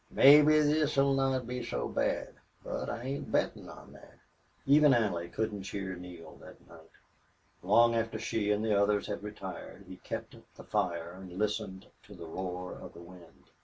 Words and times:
Mebbe 0.09 0.47
this'll 0.65 1.13
not 1.13 1.45
be 1.45 1.63
so 1.63 1.87
bad. 1.87 2.33
But 2.63 2.89
I 2.89 3.03
ain't 3.03 3.31
bettin' 3.31 3.69
on 3.69 3.93
thet." 3.93 4.17
Even 4.65 4.95
Allie 4.95 5.29
couldn't 5.29 5.61
cheer 5.61 5.95
Neale 5.95 6.37
that 6.41 6.67
night. 6.67 6.89
Long 7.61 7.93
after 7.93 8.17
she 8.17 8.49
and 8.51 8.65
the 8.65 8.73
others 8.75 9.05
had 9.05 9.21
retired 9.21 9.85
he 9.87 9.97
kept 9.97 10.33
up 10.33 10.51
the 10.55 10.63
fire 10.63 11.11
and 11.11 11.37
listened 11.37 11.85
to 12.01 12.15
the 12.15 12.25
roar 12.25 12.73
of 12.79 12.93
the 12.93 12.99
wind. 13.01 13.51